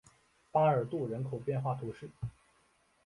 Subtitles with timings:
[0.51, 2.09] 巴尔杜人口变化图示